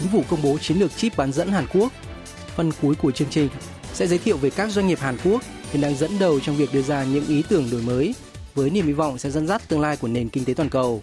[0.00, 1.92] Chính phủ công bố chiến lược chip bán dẫn Hàn Quốc.
[2.56, 3.48] Phần cuối của chương trình
[3.94, 5.42] sẽ giới thiệu về các doanh nghiệp Hàn Quốc
[5.72, 8.14] hiện đang dẫn đầu trong việc đưa ra những ý tưởng đổi mới
[8.54, 11.02] với niềm hy vọng sẽ dẫn dắt tương lai của nền kinh tế toàn cầu.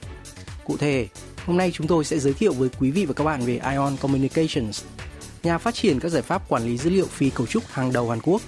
[0.66, 1.08] Cụ thể,
[1.46, 3.98] hôm nay chúng tôi sẽ giới thiệu với quý vị và các bạn về Ion
[3.98, 4.84] Communications,
[5.44, 8.10] nhà phát triển các giải pháp quản lý dữ liệu phi cấu trúc hàng đầu
[8.10, 8.42] Hàn Quốc.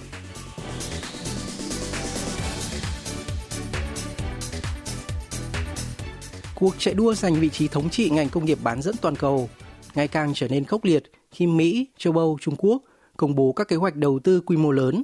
[6.54, 9.50] Cuộc chạy đua giành vị trí thống trị ngành công nghiệp bán dẫn toàn cầu
[9.94, 12.82] ngày càng trở nên khốc liệt khi Mỹ, châu Âu, Trung Quốc
[13.16, 15.02] công bố các kế hoạch đầu tư quy mô lớn.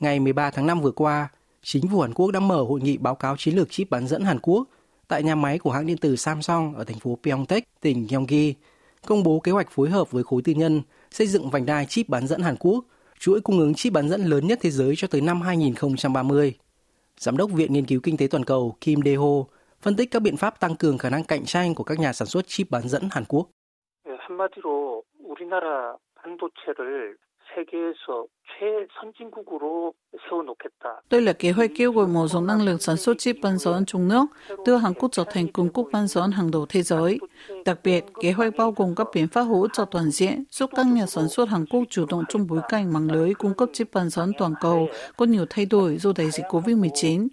[0.00, 1.28] Ngày 13 tháng 5 vừa qua,
[1.62, 4.22] chính phủ Hàn Quốc đã mở hội nghị báo cáo chiến lược chip bán dẫn
[4.22, 4.68] Hàn Quốc
[5.08, 8.54] tại nhà máy của hãng điện tử Samsung ở thành phố Pyeongtaek, tỉnh Gyeonggi,
[9.06, 12.08] công bố kế hoạch phối hợp với khối tư nhân xây dựng vành đai chip
[12.08, 12.84] bán dẫn Hàn Quốc,
[13.20, 16.54] chuỗi cung ứng chip bán dẫn lớn nhất thế giới cho tới năm 2030.
[17.18, 19.44] Giám đốc Viện Nghiên cứu Kinh tế Toàn cầu Kim Dae-ho
[19.82, 22.28] phân tích các biện pháp tăng cường khả năng cạnh tranh của các nhà sản
[22.28, 23.48] xuất chip bán dẫn Hàn Quốc.
[24.29, 27.17] 한마디로 우리나라 반도체를
[27.53, 28.27] 세계에서
[28.59, 29.93] 최선진국으로
[30.27, 31.01] 세워놓겠다.
[31.09, 33.85] Đây là kế hoạch kêu gọi mở rộng năng lực sản xuất chip bán dẫn
[33.85, 34.25] trong nước,
[34.65, 37.19] đưa Hàn Quốc trở thành cường quốc bán dẫn hàng đầu thế giới.
[37.65, 40.87] Đặc biệt, kế hoạch bao gồm các biện pháp hỗ trợ toàn diện, giúp các
[40.87, 43.87] nhà sản xuất Hàn Quốc chủ động trong bối cảnh mạng lưới cung cấp chip
[43.93, 47.27] bán dẫn toàn cầu có nhiều thay đổi do đại dịch COVID-19.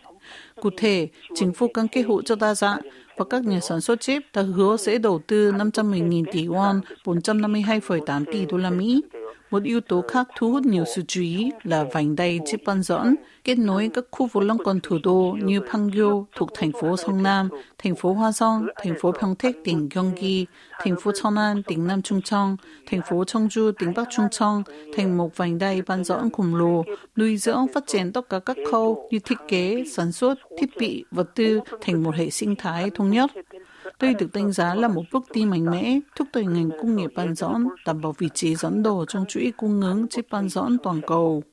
[0.62, 2.80] Cụ thể, chính phủ cam kết hỗ trợ đa dạng
[3.18, 8.26] và các nhà sản xuất chip đã hứa sẽ đầu tư 510.000 tỷ won, 452,8
[8.32, 9.02] tỷ đô la Mỹ.
[9.52, 13.16] Một yếu tố khác thu hút nhiều sự chú ý là vành đai chip dẫn,
[13.44, 17.24] kết nối các khu vực lân cận thủ đô như Pangyo thuộc thành phố Song
[17.24, 20.46] Nam, thành phố Hoa Song, thành phố Pyeongtaek tỉnh Gyeonggi,
[20.80, 24.64] thành phố Cheonan tỉnh Nam Trung Cheong, thành phố Cheongju tỉnh Bắc Trung Cheong
[24.96, 26.84] thành một vành đai ban dẫn khổng lồ,
[27.16, 31.06] nuôi dưỡng phát triển tất cả các khâu như thiết kế, sản xuất, thiết bị,
[31.12, 33.32] vật tư thành một hệ sinh thái thống nhất.
[34.00, 37.10] Đây được đánh giá là một bước đi mạnh mẽ, thúc đẩy ngành công nghiệp
[37.16, 40.78] bán dẫn đảm bảo vị trí dẫn đầu trong chuỗi cung ứng chip bán dẫn
[40.84, 41.44] toàn cầu.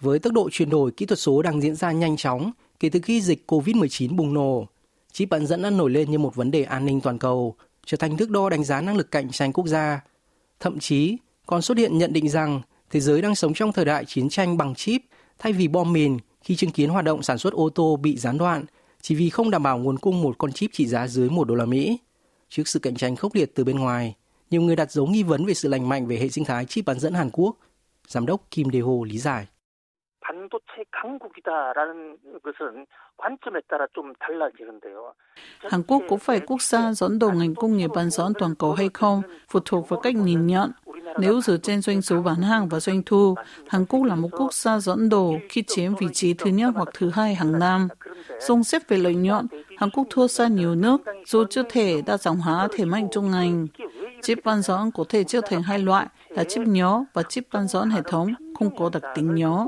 [0.00, 3.00] Với tốc độ chuyển đổi kỹ thuật số đang diễn ra nhanh chóng kể từ
[3.02, 4.66] khi dịch COVID-19 bùng nổ,
[5.12, 7.96] chip bán dẫn đã nổi lên như một vấn đề an ninh toàn cầu, trở
[7.96, 10.00] thành thước đo đánh giá năng lực cạnh tranh quốc gia.
[10.60, 12.60] Thậm chí, còn xuất hiện nhận định rằng
[12.90, 15.00] thế giới đang sống trong thời đại chiến tranh bằng chip
[15.38, 18.38] thay vì bom mìn khi chứng kiến hoạt động sản xuất ô tô bị gián
[18.38, 18.64] đoạn
[19.00, 21.54] chỉ vì không đảm bảo nguồn cung một con chip trị giá dưới 1 đô
[21.54, 21.98] la Mỹ.
[22.48, 24.14] Trước sự cạnh tranh khốc liệt từ bên ngoài,
[24.50, 26.84] nhiều người đặt dấu nghi vấn về sự lành mạnh về hệ sinh thái chip
[26.86, 27.56] bán dẫn Hàn Quốc.
[28.06, 29.46] Giám đốc Kim Dae-ho lý giải.
[35.58, 38.72] Hàn Quốc có phải quốc gia dẫn đầu ngành công nghiệp bán dẫn toàn cầu
[38.72, 40.70] hay không, phụ thuộc vào cách nhìn nhận.
[41.20, 43.34] Nếu dựa trên doanh số bán hàng và doanh thu,
[43.68, 46.88] Hàn Quốc là một quốc gia dẫn đầu khi chiếm vị trí thứ nhất hoặc
[46.94, 47.88] thứ hai hàng năm.
[48.48, 52.16] Song xếp về lợi nhuận, Hàn Quốc thua xa nhiều nước dù chưa thể đa
[52.16, 53.66] dạng hóa thể mạnh trong ngành.
[54.22, 57.68] Chip bán dẫn có thể chia thành hai loại là chip nhỏ và chip bán
[57.68, 59.66] dẫn hệ thống không có đặc tính nhỏ.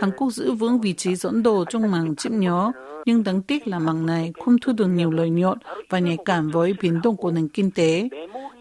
[0.00, 2.72] Hàn Quốc giữ vững vị trí dẫn đầu trong mảng chip nhỏ,
[3.06, 5.58] nhưng đáng tiếc là mảng này không thu được nhiều lợi nhuận
[5.88, 8.08] và nhạy cảm với biến động của nền kinh tế.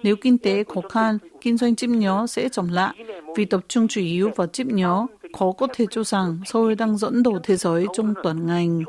[0.03, 2.95] Nếu kinh tế khó khăn, kinh doanh chip nhỏ sẽ chậm lại
[3.35, 5.07] vì tập trung chủ yếu vào chip nhỏ.
[5.33, 8.81] Khó có thể cho rằng Seoul đang dẫn đầu thế giới trong toàn ngành.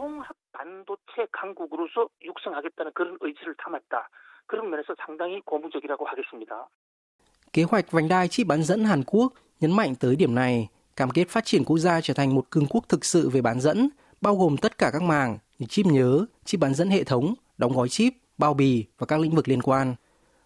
[7.52, 11.10] Kế hoạch vành đai chip bán dẫn Hàn Quốc nhấn mạnh tới điểm này, cam
[11.10, 13.88] kết phát triển quốc gia trở thành một cường quốc thực sự về bán dẫn,
[14.20, 17.72] bao gồm tất cả các mảng như chip nhớ, chip bán dẫn hệ thống, đóng
[17.72, 19.94] gói chip, bao bì và các lĩnh vực liên quan.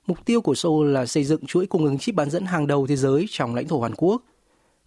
[0.06, 2.86] Mục tiêu của Seoul là xây dựng chuỗi cung ứng chip bán dẫn hàng đầu
[2.86, 4.22] thế giới trong lãnh thổ Hàn Quốc.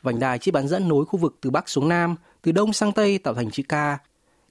[0.02, 2.92] Vành đai chip bán dẫn nối khu vực từ Bắc xuống Nam, từ Đông sang
[2.92, 3.74] Tây tạo thành chữ K.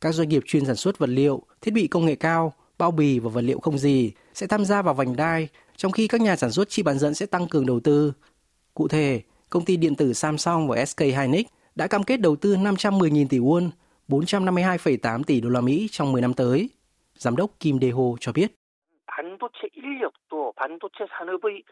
[0.00, 3.18] Các doanh nghiệp chuyên sản xuất vật liệu, thiết bị công nghệ cao, bao bì
[3.18, 6.36] và vật liệu không gì sẽ tham gia vào vành đai, trong khi các nhà
[6.36, 8.12] sản xuất chip bán dẫn sẽ tăng cường đầu tư.
[8.74, 12.56] Cụ thể, công ty điện tử Samsung và SK Hynix đã cam kết đầu tư
[12.56, 13.70] 510.000 tỷ won,
[14.08, 16.70] 452,8 tỷ đô la Mỹ trong 10 năm tới.
[17.18, 18.52] Giám đốc Kim Dae-ho cho biết.
[19.15, 21.63] 반도체 인력도 반도체 산업의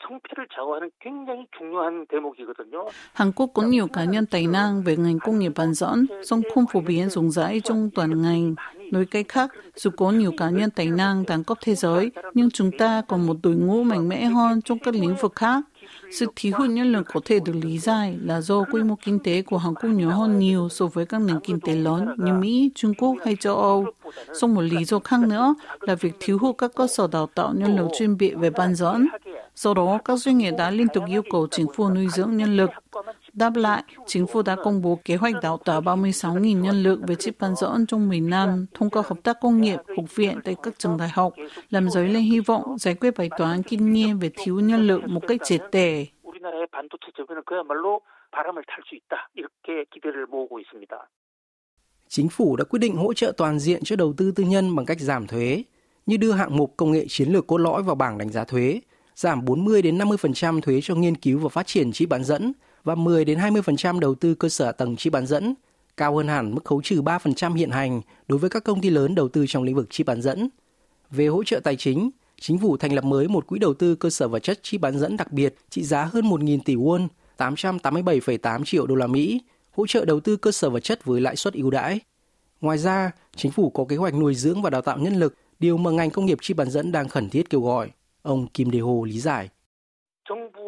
[0.00, 2.86] 성패를 좌우하는 굉장히 중요한 대목이거든요.
[3.14, 6.42] Hàn Quốc có nhiều cá nhân tài năng về ngành công nghiệp bán dẫn, song
[6.54, 8.54] không phổ biến rộng rãi trong toàn ngành.
[8.92, 12.50] Nói cách khác, dù có nhiều cá nhân tài năng đẳng cấp thế giới, nhưng
[12.50, 15.64] chúng ta còn một đội ngũ mạnh mẽ hơn trong các lĩnh vực khác.
[16.11, 19.19] Sự thiếu hụt nhân lực có thể được lý giải là do quy mô kinh
[19.19, 22.33] tế của Hàn Quốc nhỏ hơn nhiều so với các nền kinh tế lớn như
[22.33, 23.85] Mỹ, Trung Quốc hay châu Âu.
[24.33, 27.53] Song một lý do khác nữa là việc thiếu hụt các cơ sở đào tạo
[27.57, 29.07] nhân lực chuyên biệt về bán dẫn.
[29.55, 32.57] Do đó, các doanh nghiệp đã liên tục yêu cầu chính phủ nuôi dưỡng nhân
[32.57, 32.69] lực.
[33.33, 37.15] Đáp lại, chính phủ đã công bố kế hoạch đào tạo 36.000 nhân lực về
[37.15, 40.55] chip bán dẫn trong 10 năm thông qua hợp tác công nghiệp, học viện tại
[40.63, 41.33] các trường đại học,
[41.69, 45.01] làm dấy lên hy vọng giải quyết bài toán kinh nghiệm về thiếu nhân lực
[45.07, 46.07] một cách triệt để.
[52.07, 54.85] Chính phủ đã quyết định hỗ trợ toàn diện cho đầu tư tư nhân bằng
[54.85, 55.63] cách giảm thuế,
[56.05, 58.81] như đưa hạng mục công nghệ chiến lược cốt lõi vào bảng đánh giá thuế,
[59.15, 62.53] giảm 40 đến 50% thuế cho nghiên cứu và phát triển chip bán dẫn,
[62.83, 65.53] và 10 đến 20% đầu tư cơ sở tầng chip bán dẫn,
[65.97, 69.15] cao hơn hẳn mức khấu trừ 3% hiện hành đối với các công ty lớn
[69.15, 70.49] đầu tư trong lĩnh vực chip bán dẫn.
[71.11, 72.09] Về hỗ trợ tài chính,
[72.39, 74.99] chính phủ thành lập mới một quỹ đầu tư cơ sở vật chất chip bán
[74.99, 77.07] dẫn đặc biệt trị giá hơn 1.000 tỷ won,
[77.37, 79.41] 887,8 triệu đô la Mỹ,
[79.71, 81.99] hỗ trợ đầu tư cơ sở vật chất với lãi suất ưu đãi.
[82.61, 85.77] Ngoài ra, chính phủ có kế hoạch nuôi dưỡng và đào tạo nhân lực, điều
[85.77, 87.89] mà ngành công nghiệp chip bán dẫn đang khẩn thiết kêu gọi.
[88.21, 89.49] Ông Kim Dae-ho lý giải.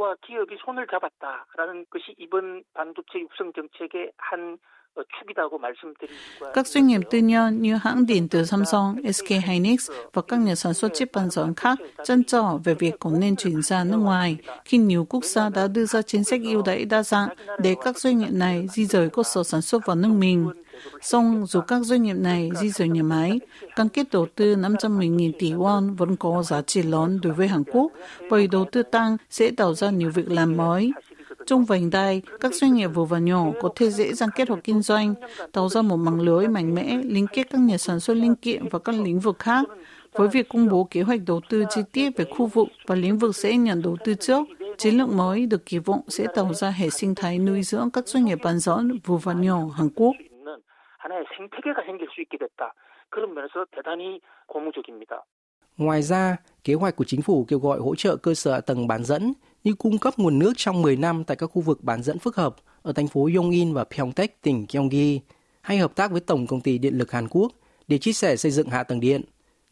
[0.05, 4.57] 정부와 기업이 손을 잡았다라는 것이 이번 반도체 육성 정책의 한
[6.53, 10.55] Các doanh nghiệp tư nhân như hãng điện tử Samsung, SK Hynix và các nhà
[10.55, 13.97] sản xuất chip bán dẫn khác trăn trở về việc có nên chuyển ra nước
[13.97, 17.75] ngoài khi nhiều quốc gia đã đưa ra chính sách ưu đãi đa dạng để
[17.83, 20.49] các doanh nghiệp này di rời cơ sở sản xuất vào nước mình.
[21.01, 23.39] Song dù các doanh nghiệp này di rời nhà máy,
[23.75, 27.63] cam kết đầu tư 510.000 tỷ won vẫn có giá trị lớn đối với Hàn
[27.63, 27.91] Quốc
[28.29, 30.91] bởi đầu tư tăng sẽ tạo ra nhiều việc làm mới.
[31.45, 34.59] Trong vành đai, các doanh nghiệp vừa và nhỏ có thể dễ dàng kết hợp
[34.63, 35.13] kinh doanh,
[35.51, 38.67] tạo ra một mạng lưới mạnh mẽ liên kết các nhà sản xuất linh kiện
[38.71, 39.65] và các lĩnh vực khác.
[40.13, 43.17] Với việc công bố kế hoạch đầu tư chi tiết về khu vực và lĩnh
[43.17, 44.47] vực sẽ nhận đầu tư trước,
[44.77, 48.07] chiến lược mới được kỳ vọng sẽ tạo ra hệ sinh thái nuôi dưỡng các
[48.07, 50.11] doanh nghiệp bán dẫn vừa và nhỏ Hàn Quốc.
[55.77, 59.03] Ngoài ra, kế hoạch của chính phủ kêu gọi hỗ trợ cơ sở tầng bán
[59.03, 59.33] dẫn
[59.65, 62.35] như cung cấp nguồn nước trong 10 năm tại các khu vực bán dẫn phức
[62.35, 65.19] hợp ở thành phố Yongin và Pyeongtaek, tỉnh Gyeonggi,
[65.61, 67.51] hay hợp tác với Tổng công ty Điện lực Hàn Quốc
[67.87, 69.21] để chia sẻ xây dựng hạ tầng điện.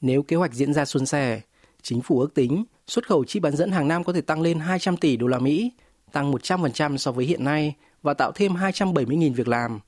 [0.01, 1.42] Nếu kế hoạch diễn ra suôn sẻ,
[1.81, 4.60] chính phủ ước tính xuất khẩu chi bán dẫn hàng năm có thể tăng lên
[4.60, 5.72] 200 tỷ đô la Mỹ,
[6.12, 9.80] tăng 100% so với hiện nay và tạo thêm 270.000 việc làm.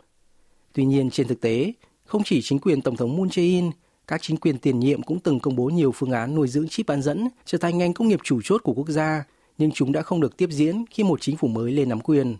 [0.74, 1.74] Tuy nhiên trên thực tế,
[2.06, 3.72] không chỉ chính quyền Tổng thống Moon Jae-in,
[4.08, 6.88] các chính quyền tiền nhiệm cũng từng công bố nhiều phương án nuôi dưỡng chip
[6.88, 9.24] bán dẫn trở thành ngành công nghiệp chủ chốt của quốc gia,
[9.57, 12.36] nhưng chúng đã không được tiếp diễn khi một chính phủ mới lên nắm quyền.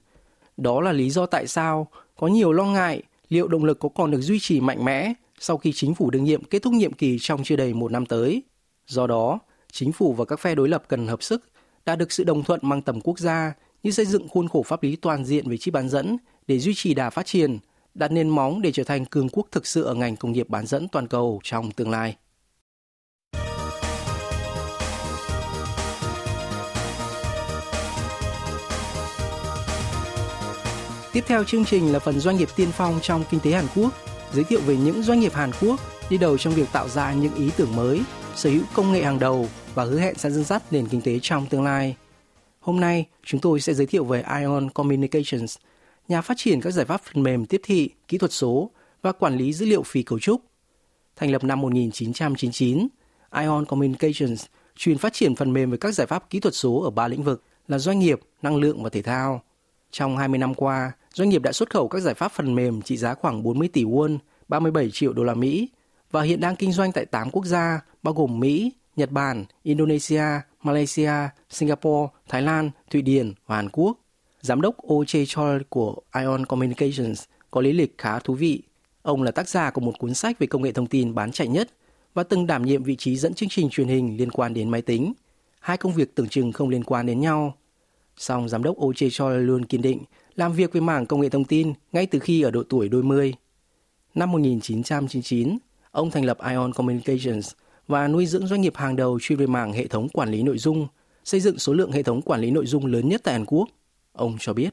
[0.58, 4.12] Đó là lý do tại sao có nhiều lo ngại liệu động lực có còn
[4.12, 7.18] được duy trì mạnh mẽ sau khi chính phủ đương nhiệm kết thúc nhiệm kỳ
[7.20, 8.44] trong chưa đầy một năm tới.
[8.88, 9.40] Do đó,
[9.72, 11.44] chính phủ và các phe đối lập cần hợp sức,
[11.86, 13.54] đạt được sự đồng thuận mang tầm quốc gia
[13.84, 16.74] như xây dựng khuôn khổ pháp lý toàn diện về chip bán dẫn để duy
[16.74, 17.58] trì đà phát triển,
[17.94, 20.68] đặt nền móng để trở thành cường quốc thực sự ở ngành công nghiệp bán
[20.68, 22.16] dẫn toàn cầu trong tương lai.
[31.16, 33.94] Tiếp theo chương trình là phần doanh nghiệp tiên phong trong kinh tế Hàn Quốc,
[34.34, 35.80] giới thiệu về những doanh nghiệp Hàn Quốc
[36.10, 38.02] đi đầu trong việc tạo ra những ý tưởng mới,
[38.36, 41.20] sở hữu công nghệ hàng đầu và hứa hẹn sẽ dẫn dắt nền kinh tế
[41.22, 41.96] trong tương lai.
[42.60, 45.58] Hôm nay, chúng tôi sẽ giới thiệu về Ion Communications,
[46.08, 49.38] nhà phát triển các giải pháp phần mềm tiếp thị, kỹ thuật số và quản
[49.38, 50.42] lý dữ liệu phi cấu trúc.
[51.16, 52.88] Thành lập năm 1999,
[53.40, 54.46] Ion Communications
[54.76, 57.24] chuyên phát triển phần mềm với các giải pháp kỹ thuật số ở ba lĩnh
[57.24, 59.42] vực là doanh nghiệp, năng lượng và thể thao.
[59.92, 62.98] Trong 20 năm qua, doanh nghiệp đã xuất khẩu các giải pháp phần mềm trị
[62.98, 64.18] giá khoảng 40 tỷ won,
[64.48, 65.70] 37 triệu đô la Mỹ
[66.12, 70.24] và hiện đang kinh doanh tại 8 quốc gia bao gồm Mỹ, Nhật Bản, Indonesia,
[70.64, 71.12] Malaysia,
[71.50, 73.98] Singapore, Thái Lan, Thụy Điển và Hàn Quốc.
[74.42, 75.26] Giám đốc O.J.
[75.28, 78.62] Choi của Ion Communications có lý lịch khá thú vị.
[79.02, 81.48] Ông là tác giả của một cuốn sách về công nghệ thông tin bán chạy
[81.48, 81.70] nhất
[82.14, 84.82] và từng đảm nhiệm vị trí dẫn chương trình truyền hình liên quan đến máy
[84.82, 85.14] tính.
[85.60, 87.58] Hai công việc tưởng chừng không liên quan đến nhau.
[88.18, 89.10] Song giám đốc O.J.
[89.12, 90.04] Choi luôn kiên định
[90.36, 93.04] làm việc với mảng công nghệ thông tin ngay từ khi ở độ tuổi đôi
[93.04, 93.34] mươi.
[94.16, 95.58] Năm 1999,
[95.92, 97.52] ông thành lập Ion Communications
[97.88, 100.58] và nuôi dưỡng doanh nghiệp hàng đầu chuyên về mảng hệ thống quản lý nội
[100.58, 100.88] dung,
[101.24, 103.70] xây dựng số lượng hệ thống quản lý nội dung lớn nhất tại Hàn Quốc.
[104.14, 104.70] Ông cho biết.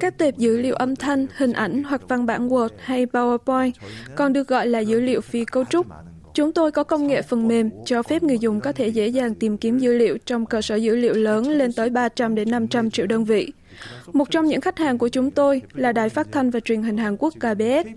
[0.00, 3.72] Các tệp dữ liệu âm thanh, hình ảnh hoặc văn bản Word hay PowerPoint
[4.14, 5.86] còn được gọi là dữ liệu phi cấu trúc
[6.34, 9.34] Chúng tôi có công nghệ phần mềm cho phép người dùng có thể dễ dàng
[9.34, 12.90] tìm kiếm dữ liệu trong cơ sở dữ liệu lớn lên tới 300 đến 500
[12.90, 13.52] triệu đơn vị.
[14.12, 16.98] Một trong những khách hàng của chúng tôi là Đài Phát thanh và Truyền hình
[16.98, 17.88] Hàn Quốc KBS.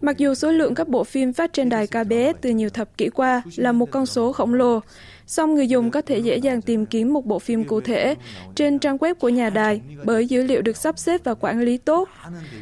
[0.00, 3.08] Mặc dù số lượng các bộ phim phát trên đài KBS từ nhiều thập kỷ
[3.08, 4.80] qua là một con số khổng lồ,
[5.26, 8.14] song người dùng có thể dễ dàng tìm kiếm một bộ phim cụ thể
[8.54, 11.78] trên trang web của nhà đài bởi dữ liệu được sắp xếp và quản lý
[11.78, 12.08] tốt.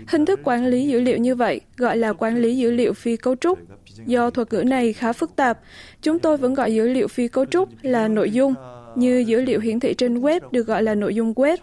[0.09, 3.17] Hình thức quản lý dữ liệu như vậy gọi là quản lý dữ liệu phi
[3.17, 3.59] cấu trúc.
[4.07, 5.61] Do thuật ngữ này khá phức tạp,
[6.03, 8.55] chúng tôi vẫn gọi dữ liệu phi cấu trúc là nội dung
[8.97, 11.57] như dữ liệu hiển thị trên web được gọi là nội dung web,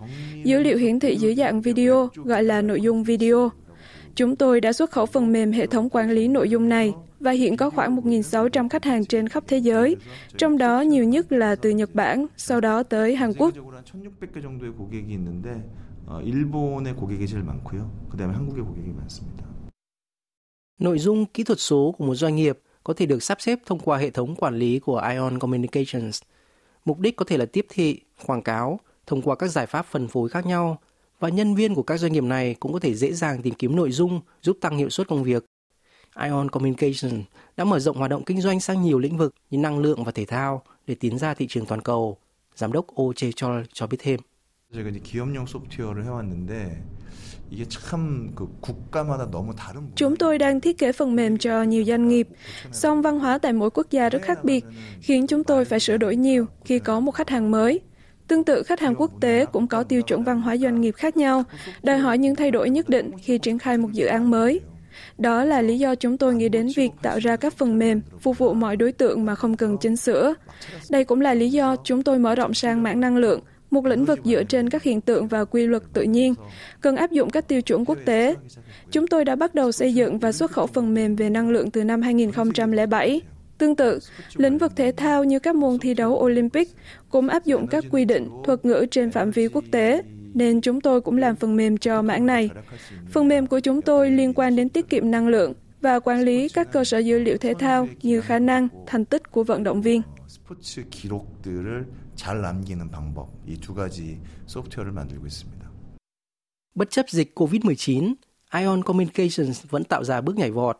[0.44, 3.50] dữ liệu hiển thị dưới dạng video gọi là nội dung video.
[4.16, 7.32] Chúng tôi đã xuất khẩu phần mềm hệ thống quản lý nội dung này và
[7.32, 9.96] hiện có khoảng 1.600 khách hàng trên khắp thế giới,
[10.38, 13.54] trong đó nhiều nhất là từ Nhật Bản, sau đó tới Hàn Quốc.
[20.82, 23.80] Nội dung kỹ thuật số của một doanh nghiệp có thể được sắp xếp thông
[23.80, 26.22] qua hệ thống quản lý của Ion Communications.
[26.86, 30.08] Mục đích có thể là tiếp thị, quảng cáo thông qua các giải pháp phân
[30.08, 30.80] phối khác nhau
[31.20, 33.76] và nhân viên của các doanh nghiệp này cũng có thể dễ dàng tìm kiếm
[33.76, 35.46] nội dung giúp tăng hiệu suất công việc.
[36.24, 37.24] Ion Communication
[37.58, 40.12] đã mở rộng hoạt động kinh doanh sang nhiều lĩnh vực như năng lượng và
[40.12, 42.18] thể thao để tiến ra thị trường toàn cầu.
[42.56, 44.20] Giám đốc Oh Chol cho biết thêm.
[49.96, 52.28] Chúng tôi đang thiết kế phần mềm cho nhiều doanh nghiệp,
[52.72, 54.66] song văn hóa tại mỗi quốc gia rất khác biệt,
[55.02, 57.80] khiến chúng tôi phải sửa đổi nhiều khi có một khách hàng mới.
[58.28, 61.18] Tương tự, khách hàng quốc tế cũng có tiêu chuẩn văn hóa doanh nghiệp khác
[61.18, 61.44] nhau,
[61.84, 64.62] đòi hỏi những thay đổi nhất định khi triển khai một dự án mới.
[65.18, 68.38] Đó là lý do chúng tôi nghĩ đến việc tạo ra các phần mềm phục
[68.38, 70.34] vụ mọi đối tượng mà không cần chỉnh sửa.
[70.90, 73.42] Đây cũng là lý do chúng tôi mở rộng sang mảng năng lượng,
[73.72, 76.34] một lĩnh vực dựa trên các hiện tượng và quy luật tự nhiên,
[76.82, 78.36] cần áp dụng các tiêu chuẩn quốc tế.
[78.92, 81.72] Chúng tôi đã bắt đầu xây dựng và xuất khẩu phần mềm về năng lượng
[81.72, 83.22] từ năm 2007.
[83.58, 84.00] Tương tự,
[84.36, 86.70] lĩnh vực thể thao như các môn thi đấu Olympic
[87.10, 90.02] cũng áp dụng các quy định, thuật ngữ trên phạm vi quốc tế,
[90.34, 92.50] nên chúng tôi cũng làm phần mềm cho mảng này.
[93.12, 96.50] Phần mềm của chúng tôi liên quan đến tiết kiệm năng lượng và quản lý
[96.50, 99.82] các cơ sở dữ liệu thể thao như khả năng, thành tích của vận động
[99.82, 100.02] viên.
[106.76, 108.14] Bất chấp dịch COVID-19,
[108.54, 110.80] Ion Communications vẫn tạo ra bước nhảy vọt.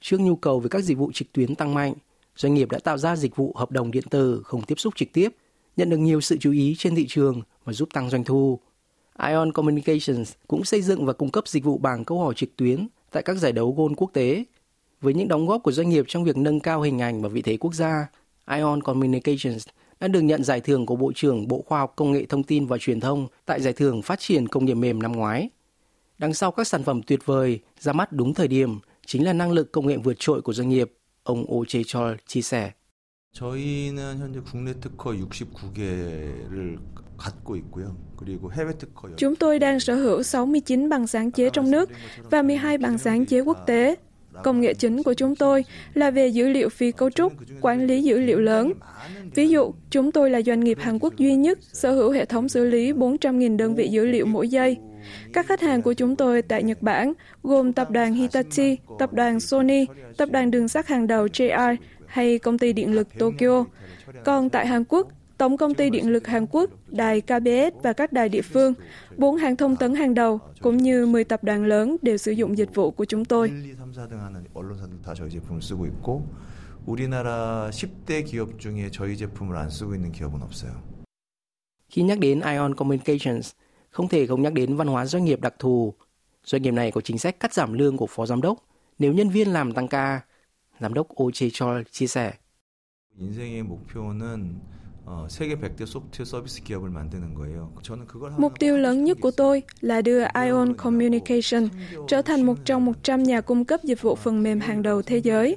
[0.00, 1.94] Trước nhu cầu về các dịch vụ trực tuyến tăng mạnh,
[2.36, 5.08] doanh nghiệp đã tạo ra dịch vụ hợp đồng điện tử không tiếp xúc trực
[5.12, 5.28] tiếp,
[5.76, 8.60] nhận được nhiều sự chú ý trên thị trường và giúp tăng doanh thu.
[9.28, 12.88] Ion Communications cũng xây dựng và cung cấp dịch vụ bảng câu hỏi trực tuyến
[13.10, 14.44] tại các giải đấu gôn quốc tế.
[15.00, 17.42] Với những đóng góp của doanh nghiệp trong việc nâng cao hình ảnh và vị
[17.42, 18.06] thế quốc gia,
[18.50, 19.66] Ion Communications
[20.00, 22.66] đã được nhận giải thưởng của Bộ trưởng Bộ Khoa học Công nghệ Thông tin
[22.66, 25.50] và Truyền thông tại Giải thưởng Phát triển Công nghiệp mềm năm ngoái.
[26.18, 29.52] Đằng sau các sản phẩm tuyệt vời, ra mắt đúng thời điểm, chính là năng
[29.52, 30.92] lực công nghệ vượt trội của doanh nghiệp,
[31.22, 32.70] ông Oh Jae-chol chia sẻ.
[39.16, 41.90] Chúng tôi đang sở hữu 69 bằng sáng chế trong nước
[42.30, 43.96] và 12 bằng sáng chế quốc tế.
[44.44, 48.02] Công nghệ chính của chúng tôi là về dữ liệu phi cấu trúc, quản lý
[48.02, 48.72] dữ liệu lớn.
[49.34, 52.48] Ví dụ, chúng tôi là doanh nghiệp Hàn Quốc duy nhất sở hữu hệ thống
[52.48, 54.76] xử lý 400.000 đơn vị dữ liệu mỗi giây.
[55.32, 59.40] Các khách hàng của chúng tôi tại Nhật Bản gồm tập đoàn Hitachi, tập đoàn
[59.40, 63.64] Sony, tập đoàn đường sắt hàng đầu JR hay công ty điện lực Tokyo.
[64.24, 65.08] Còn tại Hàn Quốc,
[65.39, 68.73] Tổng công ty điện lực Hàn Quốc, đài KBS và các đài địa phương,
[69.17, 72.57] bốn hãng thông tấn hàng đầu cũng như 10 tập đoàn lớn đều sử dụng
[72.57, 73.51] dịch vụ của chúng tôi.
[76.85, 80.71] 우리나라 10대 기업 중에 저희 제품을 안 쓰고 있는 기업은 없어요.
[81.89, 83.51] Khi nhắc đến Ion Communications,
[83.89, 85.93] không thể không nhắc đến văn hóa doanh nghiệp đặc thù.
[86.43, 88.57] Doanh nghiệp này có chính sách cắt giảm lương của phó giám đốc
[88.99, 90.21] nếu nhân viên làm tăng ca.
[90.79, 92.33] Giám đốc Oh Jae-chol chia sẻ.
[93.17, 94.59] 인생의 목표는
[98.38, 101.68] Mục tiêu lớn nhất của tôi là đưa Ion Communication
[102.08, 105.16] trở thành một trong 100 nhà cung cấp dịch vụ phần mềm hàng đầu thế
[105.16, 105.56] giới.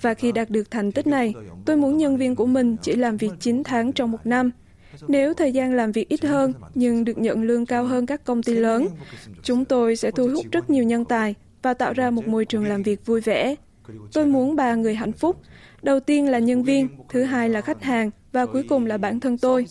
[0.00, 1.34] Và khi đạt được thành tích này,
[1.66, 4.50] tôi muốn nhân viên của mình chỉ làm việc 9 tháng trong một năm.
[5.08, 8.42] Nếu thời gian làm việc ít hơn nhưng được nhận lương cao hơn các công
[8.42, 8.88] ty lớn,
[9.42, 12.66] chúng tôi sẽ thu hút rất nhiều nhân tài và tạo ra một môi trường
[12.66, 13.54] làm việc vui vẻ.
[14.12, 15.36] Tôi muốn ba người hạnh phúc.
[15.82, 19.20] Đầu tiên là nhân viên, thứ hai là khách hàng và cuối cùng là bản
[19.20, 19.66] thân tôi.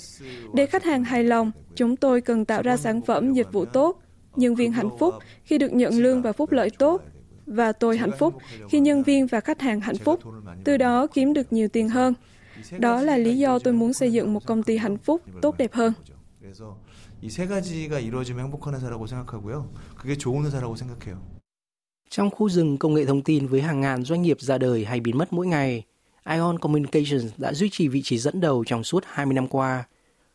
[0.53, 4.01] Để khách hàng hài lòng, chúng tôi cần tạo ra sản phẩm dịch vụ tốt,
[4.35, 7.01] nhân viên hạnh phúc khi được nhận lương và phúc lợi tốt
[7.45, 8.35] và tôi hạnh phúc
[8.69, 10.19] khi nhân viên và khách hàng hạnh phúc,
[10.63, 12.13] từ đó kiếm được nhiều tiền hơn.
[12.79, 15.73] Đó là lý do tôi muốn xây dựng một công ty hạnh phúc tốt đẹp
[15.73, 15.93] hơn.
[22.09, 24.99] Trong khu rừng công nghệ thông tin với hàng ngàn doanh nghiệp ra đời hay
[24.99, 25.83] biến mất mỗi ngày,
[26.29, 29.83] Ion Communications đã duy trì vị trí dẫn đầu trong suốt 20 năm qua.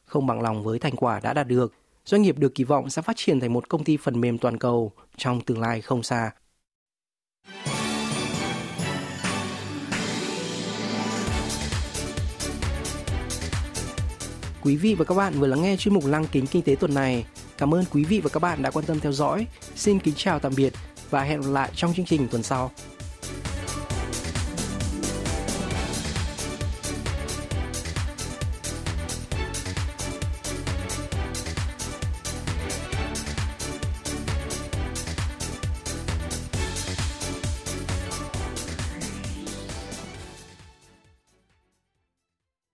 [0.04, 3.02] Không bằng lòng với thành quả đã đạt được, doanh nghiệp được kỳ vọng sẽ
[3.02, 6.30] phát triển thành một công ty phần mềm toàn cầu trong tương lai không xa.
[14.62, 16.94] Quý vị và các bạn vừa lắng nghe chuyên mục Lăng kính kinh tế tuần
[16.94, 17.24] này.
[17.58, 19.46] Cảm ơn quý vị và các bạn đã quan tâm theo dõi.
[19.74, 20.72] Xin kính chào tạm biệt
[21.10, 22.70] và hẹn gặp lại trong chương trình tuần sau.